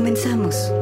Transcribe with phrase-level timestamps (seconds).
[0.00, 0.79] Comenzamos.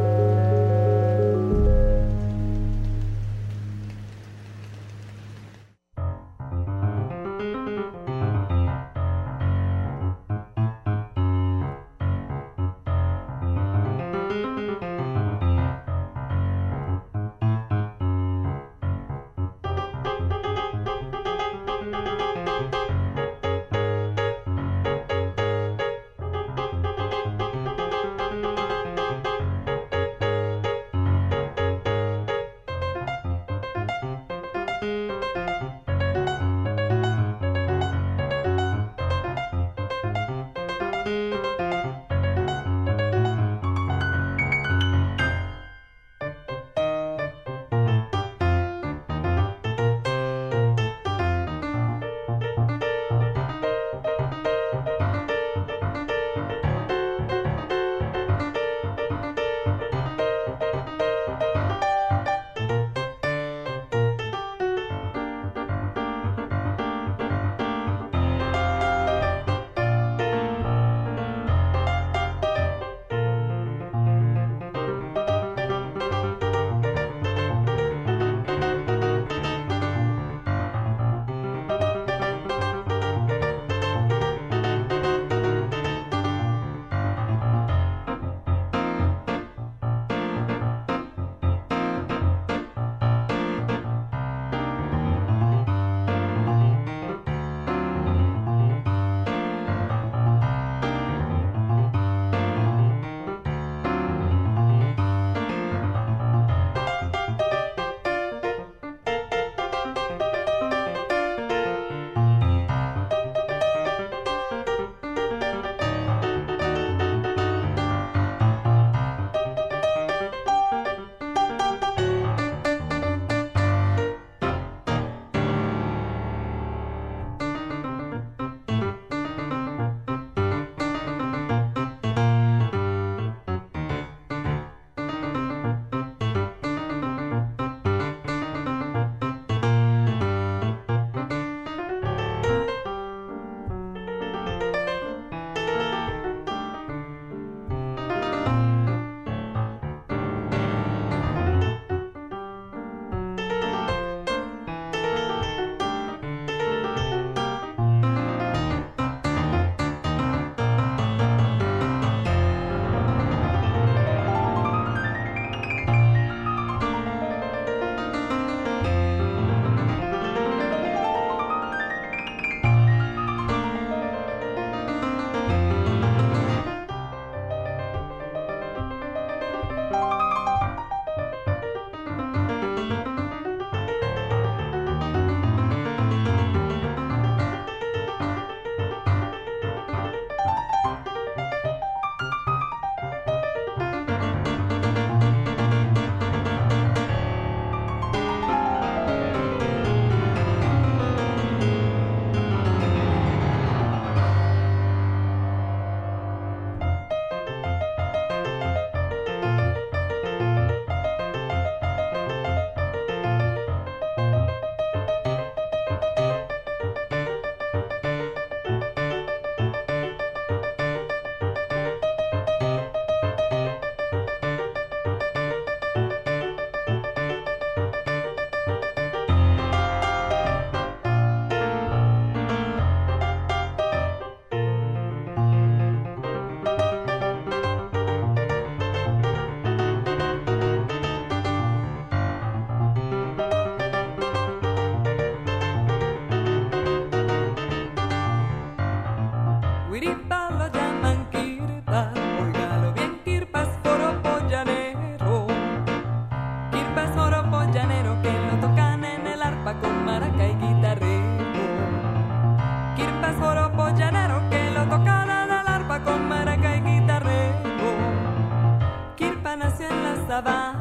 [270.40, 270.77] caravan.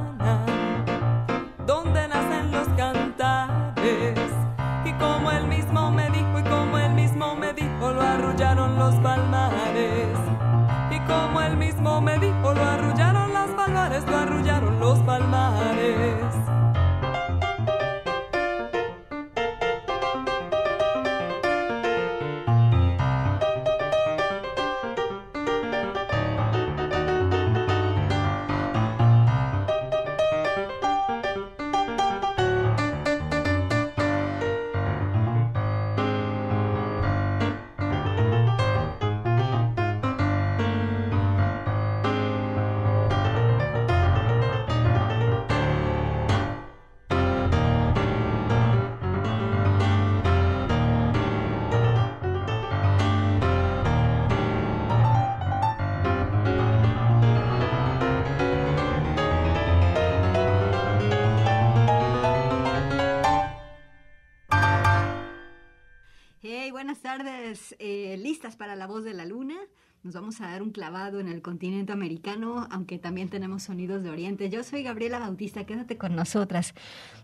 [68.47, 69.55] Listas para la voz de la luna.
[70.03, 74.09] Nos vamos a dar un clavado en el continente americano, aunque también tenemos sonidos de
[74.09, 74.49] Oriente.
[74.49, 76.73] Yo soy Gabriela Bautista, quédate con nosotras.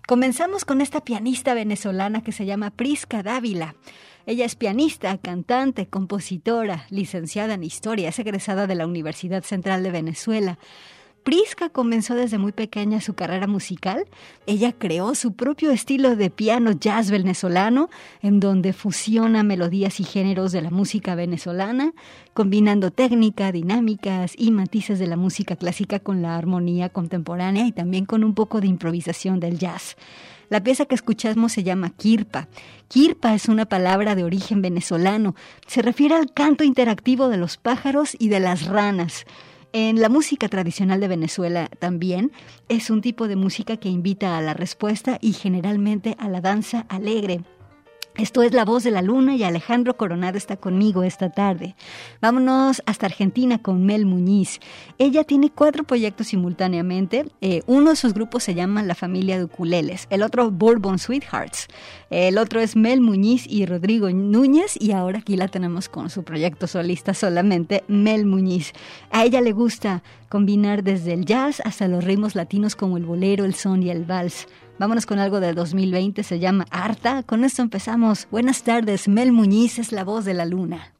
[0.05, 3.75] Comenzamos con esta pianista venezolana que se llama Prisca Dávila.
[4.25, 9.91] Ella es pianista, cantante, compositora, licenciada en historia, es egresada de la Universidad Central de
[9.91, 10.57] Venezuela.
[11.23, 14.05] Prisca comenzó desde muy pequeña su carrera musical.
[14.45, 17.89] Ella creó su propio estilo de piano jazz venezolano,
[18.21, 21.93] en donde fusiona melodías y géneros de la música venezolana,
[22.33, 28.05] combinando técnica, dinámicas y matices de la música clásica con la armonía contemporánea y también
[28.05, 29.95] con un poco de improvisación del jazz.
[30.49, 32.49] La pieza que escuchamos se llama Kirpa.
[32.89, 35.35] Kirpa es una palabra de origen venezolano.
[35.67, 39.25] Se refiere al canto interactivo de los pájaros y de las ranas.
[39.75, 42.31] En la música tradicional de Venezuela también
[42.69, 46.85] es un tipo de música que invita a la respuesta y generalmente a la danza
[46.89, 47.41] alegre.
[48.15, 51.75] Esto es La Voz de la Luna y Alejandro Coronado está conmigo esta tarde.
[52.21, 54.59] Vámonos hasta Argentina con Mel Muñiz.
[54.99, 57.25] Ella tiene cuatro proyectos simultáneamente.
[57.41, 61.67] Eh, uno de sus grupos se llama La Familia de Ukuleles, el otro Bourbon Sweethearts,
[62.11, 66.21] el otro es Mel Muñiz y Rodrigo Núñez y ahora aquí la tenemos con su
[66.23, 68.73] proyecto solista solamente, Mel Muñiz.
[69.09, 73.43] A ella le gusta combinar desde el jazz hasta los ritmos latinos como el bolero,
[73.43, 74.47] el son y el vals.
[74.79, 77.23] Vámonos con algo de 2020, se llama Harta.
[77.23, 78.27] Con esto empezamos.
[78.31, 80.92] Buenas tardes, Mel Muñiz es la voz de la luna.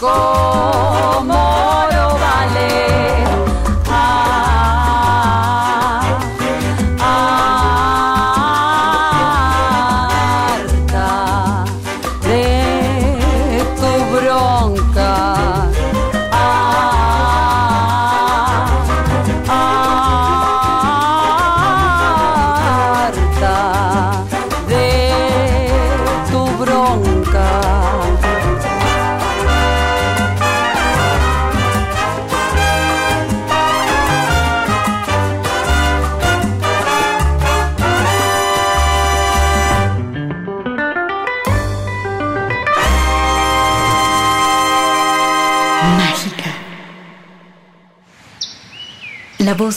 [0.00, 0.39] México.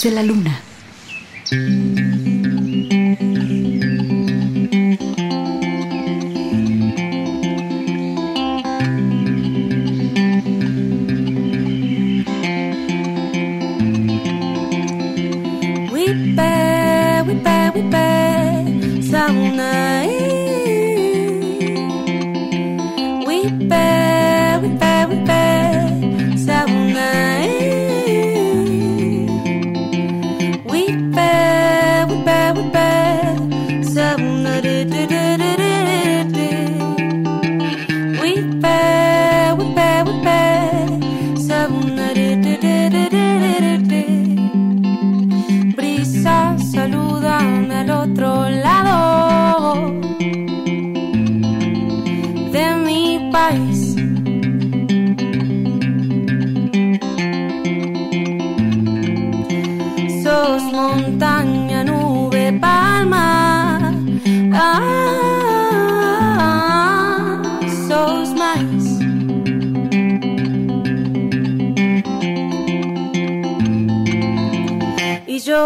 [0.03, 0.42] Voz de la luna.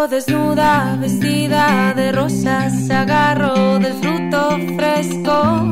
[0.10, 5.72] Desnuda, vestida de rosas, agarro del fruto fresco.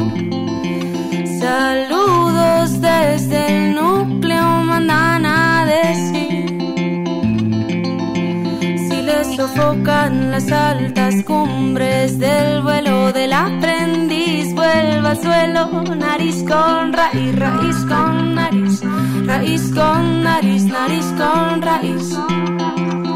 [1.40, 6.48] Saludos desde el núcleo, mandan a decir.
[8.90, 16.92] Si les sofocan las altas cumbres del vuelo del aprendiz, vuelva al suelo, nariz con
[16.92, 18.82] raíz, raíz con nariz,
[19.26, 23.15] raíz con nariz, nariz con raíz.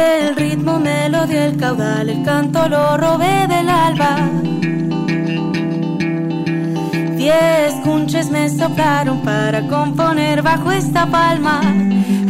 [0.00, 4.16] El ritmo, melodia, el caudal, el canto lo robé del alba.
[7.18, 11.60] Diez cunches me soplaron para componer bajo esta palma.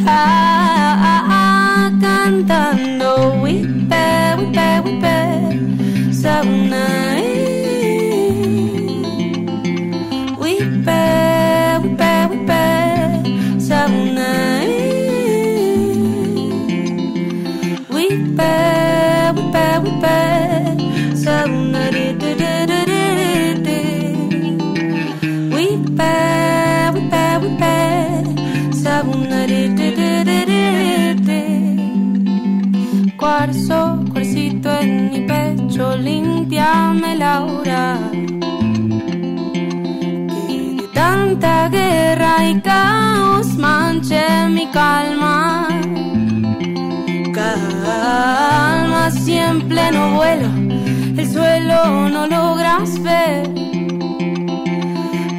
[0.05, 7.10] Ah, ah, ah, cantando, wipe, wipe, wipe, sauna.
[36.01, 37.99] Limpiame Laura.
[40.79, 45.69] Que tanta guerra y caos manche mi calma.
[47.35, 50.49] Calma, siempre no vuelo,
[51.17, 53.49] el suelo no logras ver.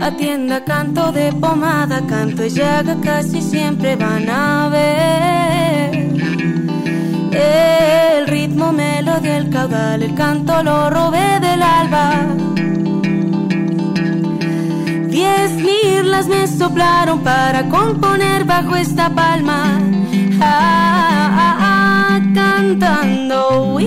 [0.02, 5.62] Atienda canto de pomada, canto y llaga casi siempre van a ver.
[7.34, 8.28] El
[8.62, 12.12] ritmo, melodia, el caudal, el canto lo robé del alba.
[15.10, 19.80] Diez mirlas me soplaron para componer bajo esta palma.
[20.42, 23.80] Ah, ah, ah, cantando,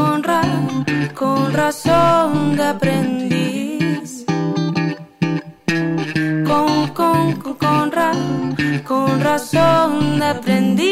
[0.00, 0.42] con, con, con, ra,
[1.14, 4.24] con razón de aprendiz.
[6.48, 8.12] Con, con, con, con, ra,
[8.86, 10.86] con razón de aprendiz.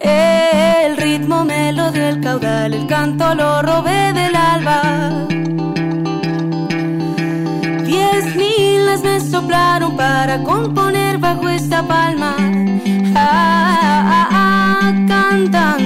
[0.00, 4.80] El ritmo, melodia, el caudal, el canto lo robé del alba.
[7.84, 12.34] Diez milas me soplaron para componer bajo esta palma.
[13.18, 13.78] Ah,
[14.14, 15.85] ah, ah, cantando,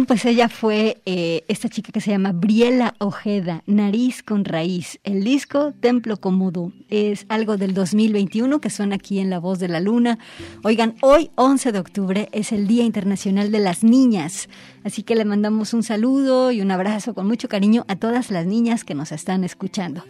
[0.00, 4.98] Bien, pues ella fue eh, esta chica que se llama Briela Ojeda, Nariz con Raíz.
[5.04, 9.68] El disco Templo Comudo es algo del 2021 que suena aquí en La Voz de
[9.68, 10.18] la Luna.
[10.64, 14.48] Oigan, hoy 11 de octubre es el Día Internacional de las Niñas,
[14.84, 18.46] así que le mandamos un saludo y un abrazo con mucho cariño a todas las
[18.46, 20.02] niñas que nos están escuchando.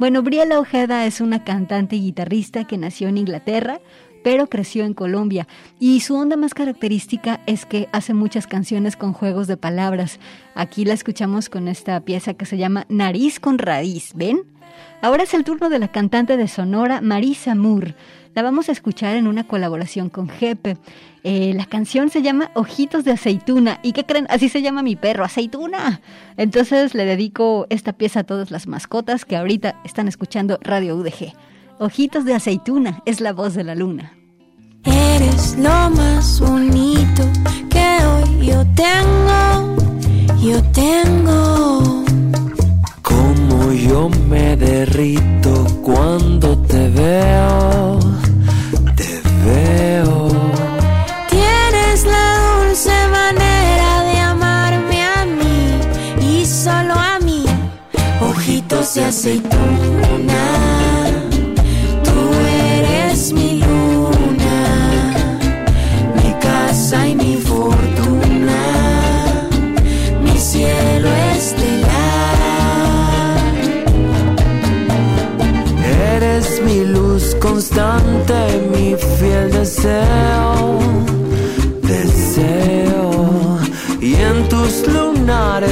[0.00, 3.80] Bueno, Briela Ojeda es una cantante y guitarrista que nació en Inglaterra
[4.26, 5.46] pero creció en Colombia
[5.78, 10.18] y su onda más característica es que hace muchas canciones con juegos de palabras.
[10.56, 14.42] Aquí la escuchamos con esta pieza que se llama Nariz con Raíz, ¿ven?
[15.00, 17.94] Ahora es el turno de la cantante de Sonora, Marisa Moore.
[18.34, 20.76] La vamos a escuchar en una colaboración con Jepe.
[21.22, 23.78] Eh, la canción se llama Ojitos de Aceituna.
[23.84, 24.26] ¿Y qué creen?
[24.28, 26.00] Así se llama mi perro, Aceituna.
[26.36, 31.32] Entonces le dedico esta pieza a todas las mascotas que ahorita están escuchando Radio UDG.
[31.78, 34.16] Ojitos de aceituna es la voz de la luna.
[34.82, 37.22] Eres lo más bonito
[37.68, 39.76] que hoy yo tengo,
[40.40, 42.02] yo tengo.
[43.02, 47.98] Como yo me derrito cuando te veo,
[48.96, 50.28] te veo.
[51.28, 57.44] Tienes la dulce manera de amarme a mí y solo a mí.
[58.22, 60.65] Ojitos de aceituna.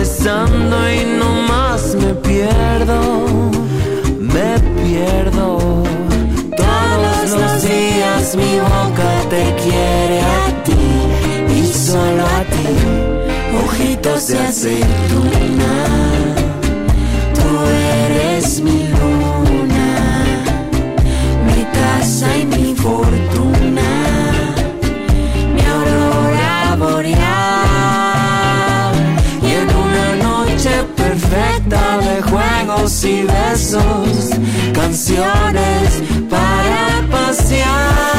[0.07, 3.01] Y no más me pierdo,
[4.21, 5.83] me pierdo.
[6.57, 12.69] Todos los días mi boca te quiere a ti y solo a ti.
[13.65, 15.75] Ojitos de aceituna,
[17.35, 17.49] tú
[18.05, 19.04] eres mi y
[33.03, 34.31] y besos,
[34.73, 38.14] canciones para pasear.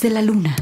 [0.00, 0.56] De la luna.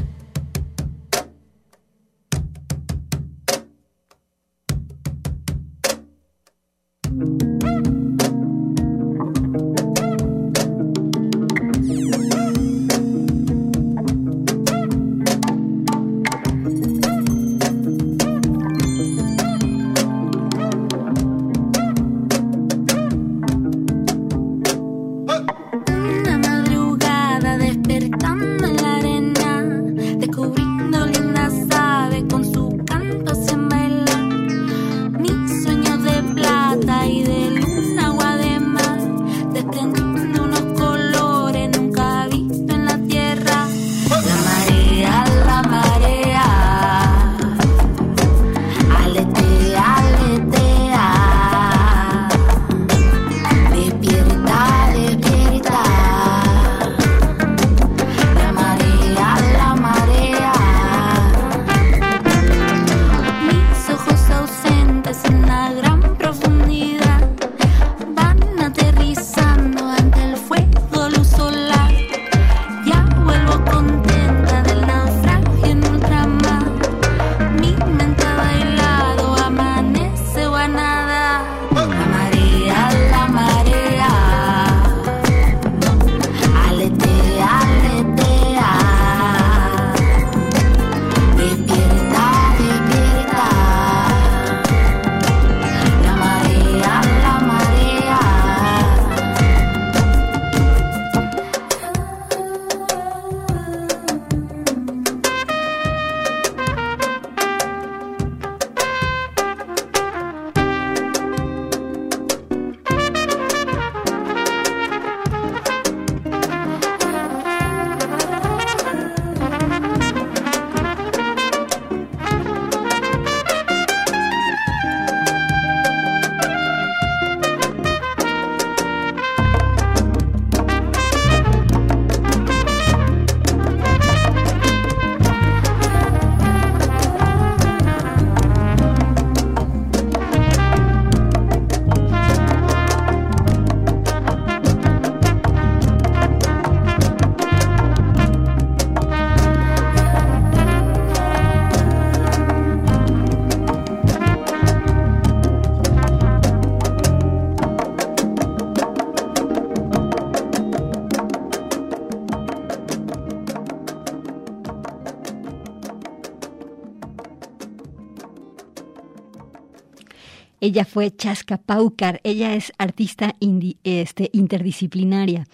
[170.63, 172.21] Ella fue Chaska Paucar.
[172.23, 173.35] Ella es artista
[173.83, 175.45] este, interdisciplinaria.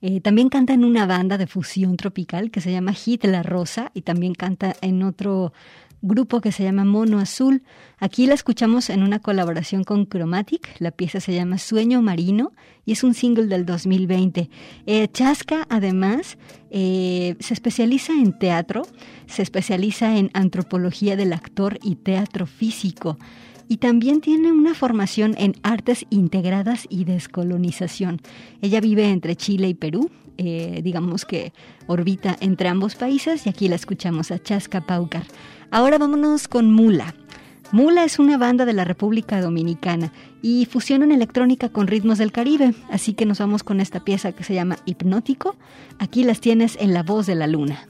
[0.00, 3.90] Eh, también canta en una banda de fusión tropical que se llama Hit La Rosa
[3.92, 5.52] y también canta en otro
[6.00, 7.62] grupo que se llama Mono Azul.
[7.98, 10.76] Aquí la escuchamos en una colaboración con Chromatic.
[10.78, 12.52] La pieza se llama Sueño Marino
[12.86, 14.48] y es un single del 2020.
[14.86, 16.38] Eh, Chaska, además,
[16.70, 18.86] eh, se especializa en teatro,
[19.26, 23.18] se especializa en antropología del actor y teatro físico.
[23.68, 28.20] Y también tiene una formación en artes integradas y descolonización.
[28.60, 31.52] Ella vive entre Chile y Perú, eh, digamos que
[31.86, 35.24] orbita entre ambos países y aquí la escuchamos a Chaska Paucar.
[35.70, 37.14] Ahora vámonos con Mula.
[37.72, 42.74] Mula es una banda de la República Dominicana y fusionan electrónica con ritmos del Caribe,
[42.90, 45.56] así que nos vamos con esta pieza que se llama Hipnótico.
[45.98, 47.88] Aquí las tienes en La Voz de la Luna.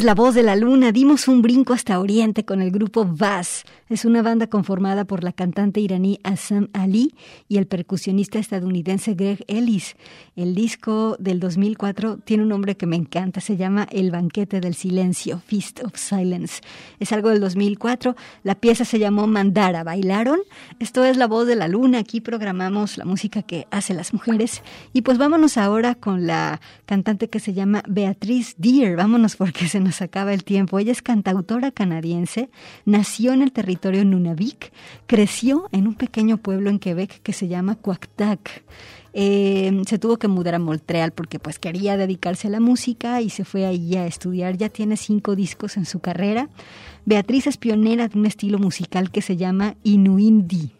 [0.00, 0.92] Es La Voz de la Luna.
[0.92, 3.64] Dimos un brinco hasta Oriente con el grupo Vaz.
[3.90, 7.14] Es una banda conformada por la cantante iraní Assam Ali
[7.48, 9.96] y el percusionista estadounidense Greg Ellis.
[10.36, 13.42] El disco del 2004 tiene un nombre que me encanta.
[13.42, 16.62] Se llama El Banquete del Silencio, Feast of Silence.
[16.98, 18.16] Es algo del 2004.
[18.42, 19.84] La pieza se llamó Mandara.
[19.84, 20.38] ¿Bailaron?
[20.78, 21.98] Esto es La Voz de la Luna.
[21.98, 24.62] Aquí programamos la música que hacen las mujeres.
[24.94, 28.96] Y pues vámonos ahora con la cantante que se llama Beatriz Deer.
[28.96, 30.78] Vámonos porque se nos acaba el tiempo.
[30.78, 32.50] Ella es cantautora canadiense,
[32.84, 34.72] nació en el territorio Nunavik,
[35.06, 38.62] creció en un pequeño pueblo en Quebec que se llama Cuactac.
[39.12, 43.30] Eh, se tuvo que mudar a Montreal porque pues quería dedicarse a la música y
[43.30, 44.56] se fue allí a estudiar.
[44.56, 46.48] Ya tiene cinco discos en su carrera.
[47.04, 50.79] Beatriz es pionera de un estilo musical que se llama Inuindi.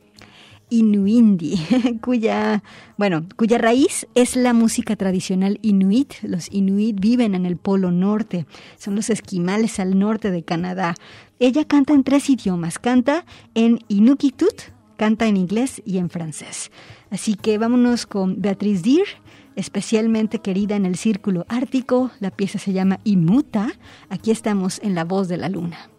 [0.70, 1.60] Inuindi,
[2.00, 2.62] cuya,
[2.96, 6.14] bueno, cuya raíz es la música tradicional inuit.
[6.22, 8.46] Los inuit viven en el Polo Norte,
[8.78, 10.94] son los esquimales al norte de Canadá.
[11.38, 14.62] Ella canta en tres idiomas, canta en Inuktitut,
[14.96, 16.70] canta en inglés y en francés.
[17.10, 19.06] Así que vámonos con Beatriz Deer,
[19.56, 22.10] especialmente querida en el círculo ártico.
[22.20, 23.72] La pieza se llama Imuta.
[24.10, 25.90] Aquí estamos en La Voz de la Luna.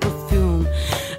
[0.00, 0.66] Perfume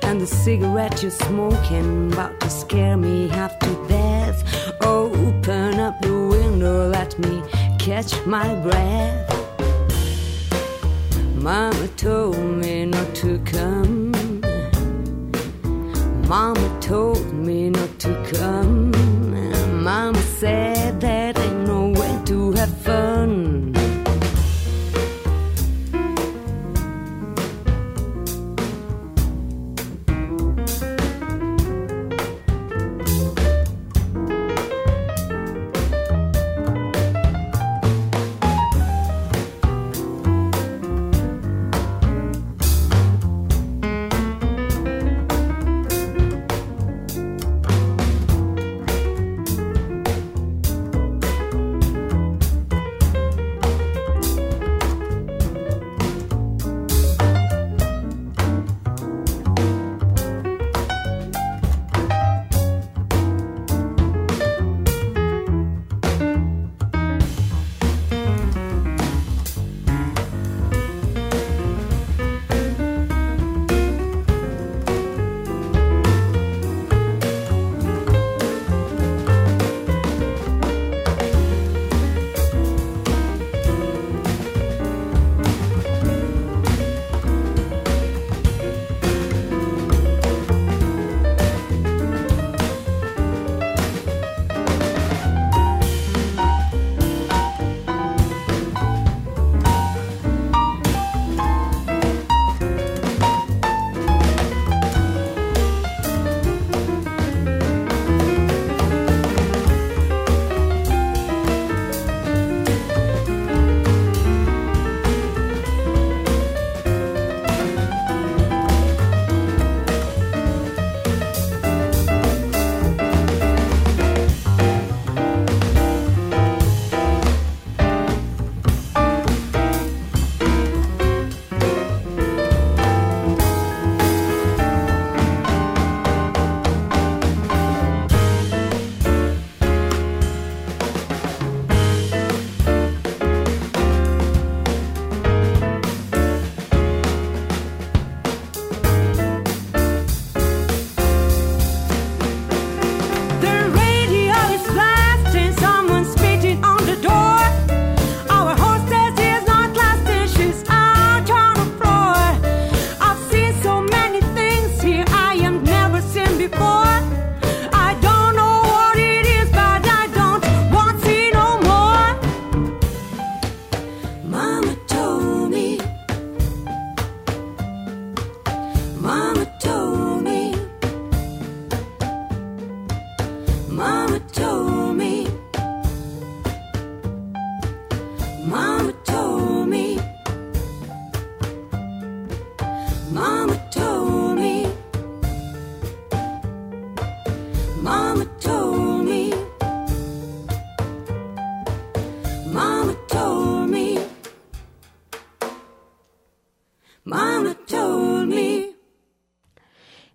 [0.03, 4.43] and the cigarette you're smoking, about to scare me half to death.
[4.82, 7.43] Open up the window, let me
[7.78, 9.34] catch my breath.
[11.36, 14.11] Mama told me not to come.
[16.28, 18.96] Mama told me not to come.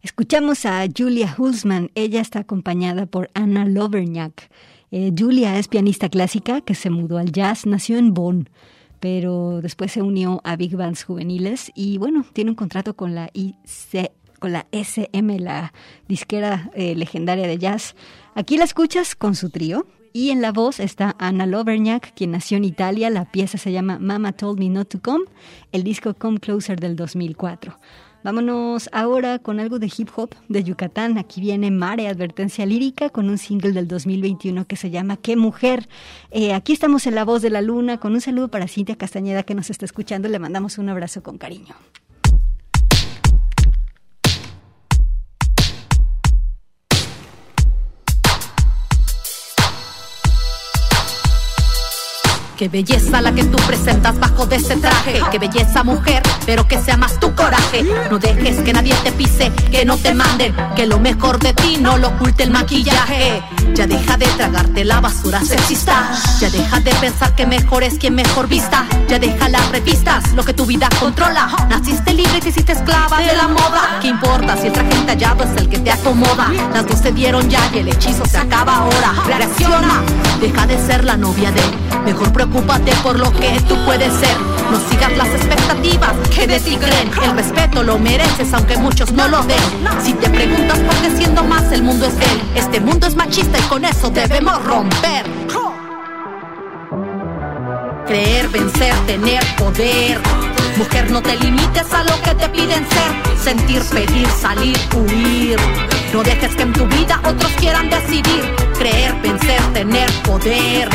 [0.03, 1.91] Escuchamos a Julia Hulsman.
[1.95, 4.51] Ella está acompañada por Anna Loverñak.
[4.91, 8.49] Eh, Julia es pianista clásica que se mudó al jazz, nació en Bonn,
[9.01, 13.31] pero después se unió a Big Bands juveniles y bueno, tiene un contrato con la
[13.33, 14.13] IC,
[14.43, 15.73] con la SM, la
[16.09, 17.95] disquera eh, legendaria de jazz.
[18.35, 19.87] Aquí la escuchas con su trío.
[20.13, 23.09] Y en la voz está Anna Loverñak, quien nació en Italia.
[23.09, 25.25] La pieza se llama Mama Told Me Not to Come,
[25.71, 27.79] el disco Come Closer del 2004.
[28.25, 31.19] Vámonos ahora con algo de hip hop de Yucatán.
[31.19, 35.89] Aquí viene Mare, advertencia lírica, con un single del 2021 que se llama Qué mujer.
[36.33, 39.45] Eh, aquí estamos en La Voz de la Luna con un saludo para Cintia Castañeda
[39.45, 40.29] que nos está escuchando.
[40.29, 41.75] Le mandamos un abrazo con cariño.
[52.63, 55.21] Qué belleza la que tú presentas bajo de ese traje.
[55.33, 57.85] Qué belleza mujer, pero que sea más tu coraje.
[58.09, 60.55] No dejes que nadie te pise, que no te manden.
[60.77, 63.43] Que lo mejor de ti no lo oculte el maquillaje.
[63.75, 66.13] Ya deja de tragarte la basura sexista.
[66.39, 68.87] Ya deja de pensar que mejor es quien mejor vista.
[69.09, 71.49] Ya deja las revistas, lo que tu vida controla.
[71.69, 73.99] Naciste libre y te hiciste esclava de la moda.
[74.01, 76.53] ¿Qué importa si el traje entallado es el que te acomoda?
[76.73, 79.15] Las dos se dieron ya y el hechizo se acaba ahora.
[79.27, 80.01] Reacciona,
[80.41, 81.63] deja de ser la novia de.
[82.05, 84.37] Mejor Preocúpate por lo que tú puedes ser.
[84.71, 87.11] No sigas las expectativas que de ti creen.
[87.25, 89.57] El respeto lo mereces, aunque muchos no lo den.
[90.05, 93.59] Si te preguntas por qué siendo más el mundo es él, este mundo es machista
[93.59, 95.25] y con eso debemos romper.
[98.07, 100.21] Creer, vencer, tener poder.
[100.77, 103.39] Mujer, no te limites a lo que te piden ser.
[103.43, 105.59] Sentir, pedir, salir, huir.
[106.13, 108.55] No dejes que en tu vida otros quieran decidir.
[108.79, 110.91] Creer, vencer, tener poder.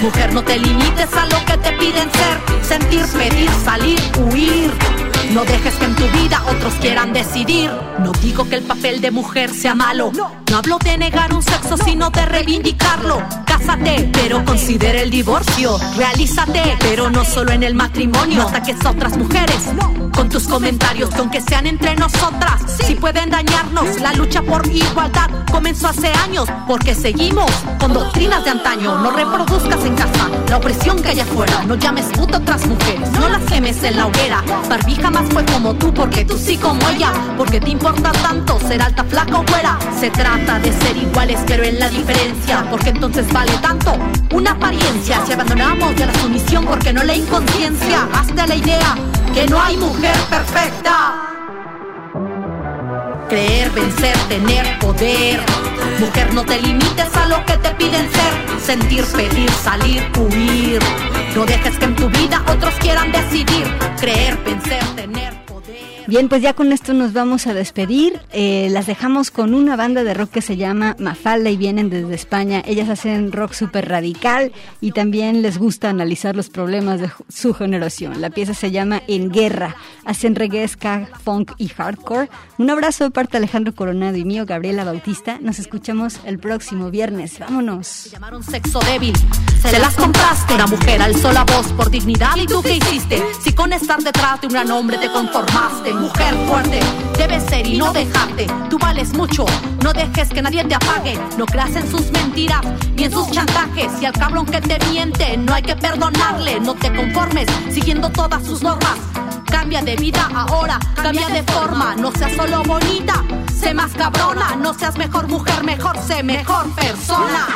[0.00, 5.07] Mujer, no te limites a lo que te piden ser, sentir, pedir, salir, huir.
[5.32, 7.70] No dejes que en tu vida otros quieran decidir.
[7.98, 10.10] No digo que el papel de mujer sea malo.
[10.12, 13.22] No hablo de negar un sexo, sino de reivindicarlo.
[13.44, 15.78] Cásate, pero considera el divorcio.
[15.96, 18.42] Realízate, pero no solo en el matrimonio.
[18.42, 19.56] No ataques a otras mujeres
[20.14, 24.00] con tus comentarios, que aunque sean entre nosotras, si pueden dañarnos.
[24.00, 28.98] La lucha por igualdad comenzó hace años, porque seguimos con doctrinas de antaño.
[28.98, 31.62] No reproduzcas en casa la opresión que hay afuera.
[31.66, 34.42] No llames puta a otras mujeres, no las quemes en la hoguera.
[34.68, 34.96] Barbie
[35.30, 37.12] fue como tú, porque tú sí como ella.
[37.36, 39.78] Porque te importa tanto ser alta, flaca o fuera.
[39.98, 42.66] Se trata de ser iguales, pero en la diferencia.
[42.70, 43.96] Porque entonces vale tanto
[44.32, 45.24] una apariencia.
[45.26, 48.08] Si abandonamos ya la sumisión, porque no la inconsciencia.
[48.12, 48.94] Hazte la idea
[49.34, 51.37] que no hay mujer perfecta.
[53.28, 55.40] Creer, vencer, tener poder.
[56.00, 58.60] Mujer, no te limites a lo que te piden ser.
[58.60, 60.80] Sentir, pedir, salir, huir.
[61.34, 63.66] No dejes que en tu vida otros quieran decidir.
[64.00, 65.47] Creer, vencer, tener.
[66.08, 68.18] Bien, pues ya con esto nos vamos a despedir.
[68.32, 72.14] Eh, las dejamos con una banda de rock que se llama Mafalda y vienen desde
[72.14, 72.62] España.
[72.64, 74.50] Ellas hacen rock súper radical
[74.80, 78.22] y también les gusta analizar los problemas de su generación.
[78.22, 79.76] La pieza se llama En Guerra.
[80.06, 82.30] Hacen reggae, ska, funk y hardcore.
[82.56, 85.38] Un abrazo de parte de Alejandro Coronado y mío, Gabriela Bautista.
[85.42, 87.38] Nos escuchamos el próximo viernes.
[87.38, 88.08] Vámonos.
[88.10, 89.12] Llamaron sexo débil.
[89.60, 90.54] Se las compraste.
[90.54, 92.34] Una mujer alzó la voz por dignidad.
[92.36, 93.22] ¿Y tú qué hiciste?
[93.42, 96.80] Si con estar detrás de un hombre te conformaste mujer fuerte.
[97.16, 98.46] Debes ser y no dejarte.
[98.70, 99.44] Tú vales mucho.
[99.82, 101.18] No dejes que nadie te apague.
[101.36, 102.62] No creas en sus mentiras
[102.94, 104.00] ni en sus chantajes.
[104.00, 106.60] Y al cabrón que te miente, no hay que perdonarle.
[106.60, 108.96] No te conformes siguiendo todas sus normas.
[109.50, 111.94] Cambia de vida ahora, cambia de forma.
[111.96, 113.24] No seas solo bonita,
[113.54, 114.56] sé más cabrona.
[114.56, 117.46] No seas mejor mujer, mejor sé mejor persona.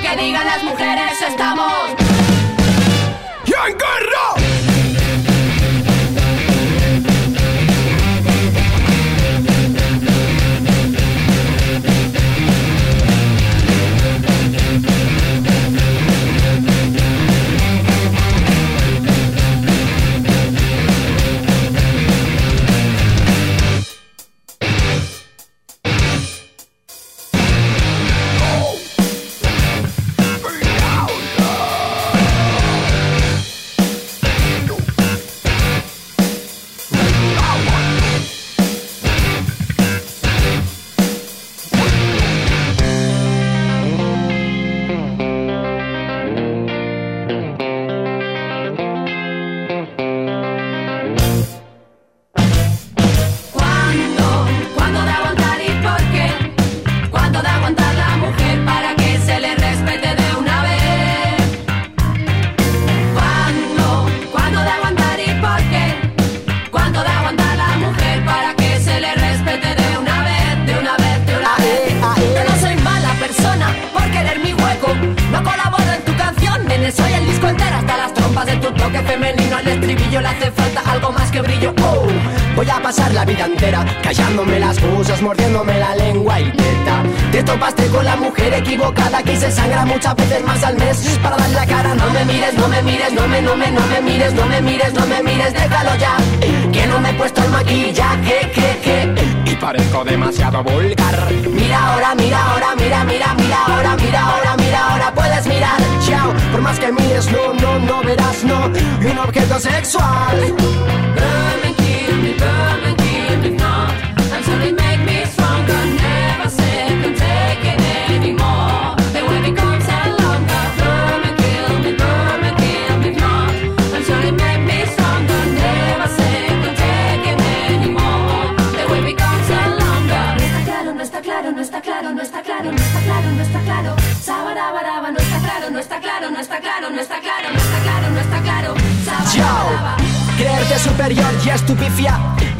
[0.00, 1.90] Que digan las mujeres, estamos.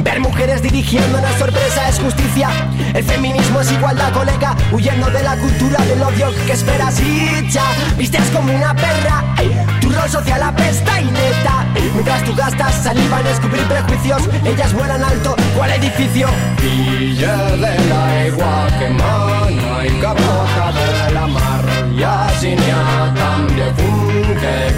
[0.02, 2.48] Ver mujeres dirigiendo una sorpresa es justicia.
[2.94, 4.56] El feminismo es igualdad, colega.
[4.72, 7.64] Huyendo de la cultura del odio que esperas y ya.
[7.98, 9.22] Vistes como una perra.
[9.80, 11.66] Tu rol social apesta y neta.
[11.92, 15.36] Mientras tú gastas saliva en descubrir prejuicios, ellas vuelan alto.
[15.56, 16.28] ¿Cuál edificio?
[16.62, 21.64] Villa de la igua que mana y capota de la mar.
[21.94, 24.70] Y así ni a tan de fum que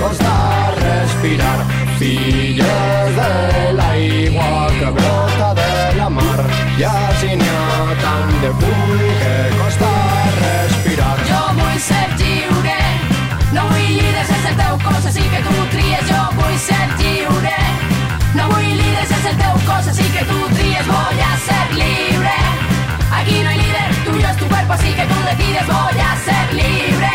[0.81, 1.82] respirar.
[2.03, 6.43] Filles de la igua que brota de la mar
[6.77, 9.91] i así n'hi ha tant de punt que costa
[10.39, 11.15] respirar.
[11.29, 12.75] Jo vull ser lliure,
[13.55, 16.03] no vull líders, és el teu cos, així que tu tries.
[16.11, 17.57] Jo vull ser lliure,
[18.35, 20.85] no vull líders, és el teu cos, així que tu tries.
[20.91, 22.37] Voy a ser libre,
[23.21, 25.67] aquí no hay líder, tuyo es tu cuerpo, así que tú decides.
[25.71, 27.15] Voy a ser libre,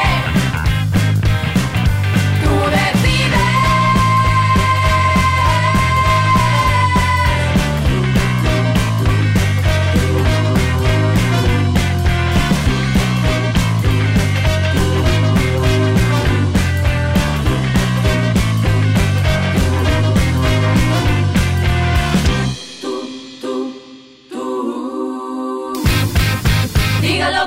[2.46, 3.27] tú decides.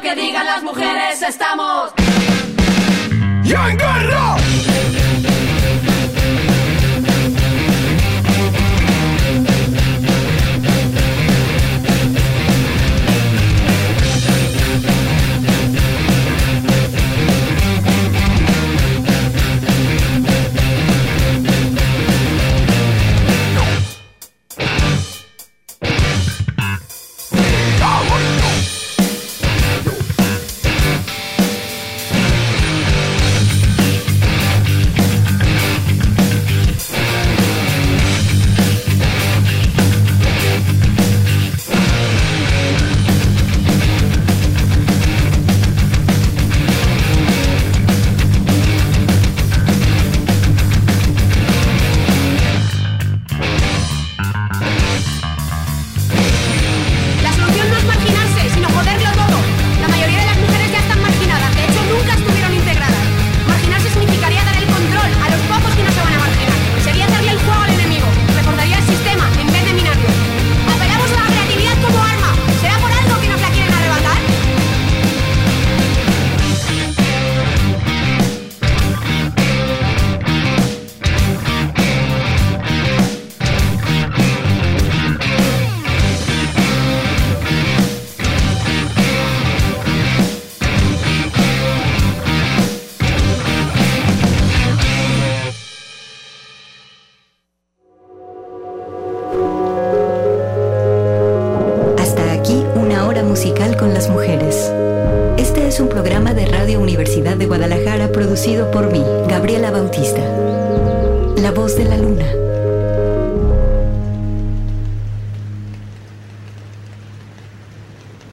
[0.01, 1.93] Que digan las mujeres, estamos.
[3.45, 4.40] ¡Y en!